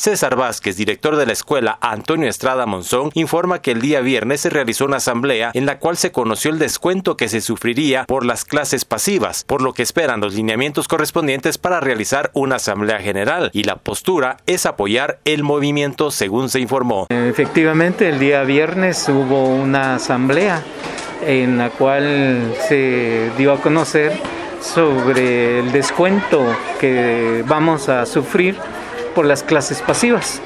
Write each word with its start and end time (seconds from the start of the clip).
César 0.00 0.34
Vázquez, 0.34 0.78
director 0.78 1.14
de 1.16 1.26
la 1.26 1.34
escuela 1.34 1.76
Antonio 1.82 2.26
Estrada 2.26 2.64
Monzón, 2.64 3.10
informa 3.12 3.60
que 3.60 3.72
el 3.72 3.82
día 3.82 4.00
viernes 4.00 4.40
se 4.40 4.48
realizó 4.48 4.86
una 4.86 4.96
asamblea 4.96 5.50
en 5.52 5.66
la 5.66 5.78
cual 5.78 5.98
se 5.98 6.10
conoció 6.10 6.50
el 6.50 6.58
descuento 6.58 7.18
que 7.18 7.28
se 7.28 7.42
sufriría 7.42 8.06
por 8.06 8.24
las 8.24 8.46
clases 8.46 8.86
pasivas, 8.86 9.44
por 9.44 9.60
lo 9.60 9.74
que 9.74 9.82
esperan 9.82 10.22
los 10.22 10.32
lineamientos 10.32 10.88
correspondientes 10.88 11.58
para 11.58 11.80
realizar 11.80 12.30
una 12.32 12.56
asamblea 12.56 12.98
general 13.00 13.50
y 13.52 13.64
la 13.64 13.76
postura 13.76 14.38
es 14.46 14.64
apoyar 14.64 15.18
el 15.26 15.42
movimiento 15.42 16.10
según 16.10 16.48
se 16.48 16.60
informó. 16.60 17.06
Efectivamente, 17.10 18.08
el 18.08 18.18
día 18.18 18.42
viernes 18.44 19.06
hubo 19.06 19.48
una 19.48 19.96
asamblea 19.96 20.62
en 21.26 21.58
la 21.58 21.68
cual 21.68 22.54
se 22.66 23.30
dio 23.36 23.52
a 23.52 23.60
conocer 23.60 24.14
sobre 24.62 25.58
el 25.58 25.72
descuento 25.72 26.46
que 26.80 27.44
vamos 27.46 27.90
a 27.90 28.06
sufrir 28.06 28.56
por 29.14 29.26
las 29.26 29.42
clases 29.42 29.80
pasivas. 29.82 30.40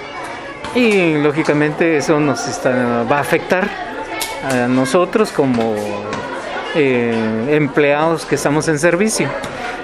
Y 0.75 1.19
lógicamente 1.19 1.97
eso 1.97 2.19
nos 2.19 2.41
va 2.41 3.19
a 3.19 3.21
afectar 3.21 3.69
a 4.51 4.67
nosotros 4.67 5.31
como 5.31 5.75
eh, 6.75 7.47
empleados 7.51 8.27
que 8.27 8.35
estamos 8.35 8.67
en 8.69 8.79
servicio. 8.79 9.29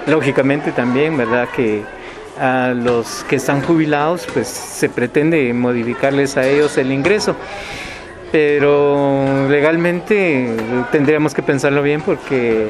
Lógicamente 0.07 0.71
también, 0.71 1.15
¿verdad? 1.17 1.47
Que 1.55 1.83
a 2.39 2.73
los 2.75 3.23
que 3.29 3.37
están 3.37 3.61
jubilados, 3.61 4.27
pues 4.33 4.47
se 4.47 4.89
pretende 4.89 5.53
modificarles 5.53 6.35
a 6.37 6.45
ellos 6.45 6.77
el 6.77 6.91
ingreso. 6.91 7.35
Pero 8.31 9.47
legalmente 9.49 10.55
tendríamos 10.91 11.33
que 11.33 11.43
pensarlo 11.43 11.81
bien 11.83 12.01
porque 12.01 12.69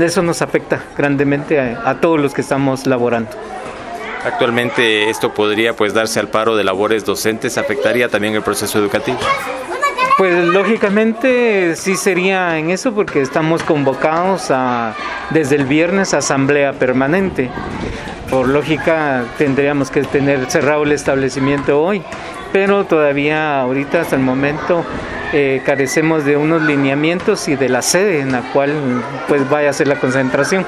eso 0.00 0.22
nos 0.22 0.42
afecta 0.42 0.80
grandemente 0.96 1.60
a, 1.60 1.88
a 1.88 2.00
todos 2.00 2.18
los 2.18 2.34
que 2.34 2.40
estamos 2.40 2.86
laborando. 2.86 3.30
Actualmente 4.24 5.10
esto 5.10 5.32
podría 5.32 5.74
pues 5.74 5.94
darse 5.94 6.18
al 6.18 6.28
paro 6.28 6.56
de 6.56 6.64
labores 6.64 7.04
docentes, 7.04 7.58
afectaría 7.58 8.08
también 8.08 8.34
el 8.34 8.42
proceso 8.42 8.78
educativo. 8.78 9.18
Pues 10.18 10.46
lógicamente 10.46 11.76
sí 11.76 11.94
sería 11.94 12.58
en 12.58 12.70
eso 12.70 12.94
porque 12.94 13.20
estamos 13.20 13.62
convocados 13.62 14.50
a, 14.50 14.94
desde 15.28 15.56
el 15.56 15.66
viernes 15.66 16.14
a 16.14 16.18
asamblea 16.18 16.72
permanente. 16.72 17.50
Por 18.30 18.48
lógica 18.48 19.24
tendríamos 19.36 19.90
que 19.90 20.02
tener 20.04 20.50
cerrado 20.50 20.84
el 20.84 20.92
establecimiento 20.92 21.82
hoy, 21.82 22.02
pero 22.50 22.84
todavía 22.84 23.60
ahorita 23.60 24.00
hasta 24.00 24.16
el 24.16 24.22
momento 24.22 24.84
eh, 25.34 25.60
carecemos 25.66 26.24
de 26.24 26.38
unos 26.38 26.62
lineamientos 26.62 27.46
y 27.48 27.56
de 27.56 27.68
la 27.68 27.82
sede 27.82 28.20
en 28.20 28.32
la 28.32 28.40
cual 28.52 28.72
pues 29.28 29.48
vaya 29.50 29.68
a 29.68 29.72
ser 29.74 29.86
la 29.86 29.96
concentración. 29.96 30.64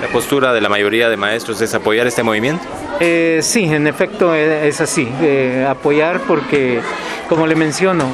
¿La 0.00 0.08
postura 0.08 0.52
de 0.52 0.60
la 0.60 0.68
mayoría 0.68 1.08
de 1.08 1.16
maestros 1.16 1.60
es 1.62 1.74
apoyar 1.74 2.06
este 2.06 2.22
movimiento? 2.22 2.62
Eh, 3.00 3.40
sí, 3.42 3.64
en 3.64 3.86
efecto 3.86 4.34
eh, 4.34 4.68
es 4.68 4.80
así, 4.80 5.08
eh, 5.22 5.66
apoyar 5.68 6.20
porque, 6.26 6.80
como 7.28 7.46
le 7.46 7.54
menciono, 7.54 8.04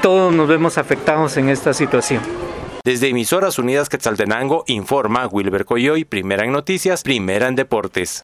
todos 0.00 0.32
nos 0.32 0.48
vemos 0.48 0.78
afectados 0.78 1.36
en 1.36 1.48
esta 1.48 1.74
situación. 1.74 2.22
Desde 2.84 3.08
Emisoras 3.08 3.58
Unidas 3.58 3.88
Quetzaltenango 3.88 4.64
informa 4.66 5.26
Wilber 5.28 5.64
Coyoy, 5.64 6.04
primera 6.04 6.44
en 6.44 6.52
noticias, 6.52 7.02
primera 7.02 7.46
en 7.46 7.54
deportes. 7.54 8.20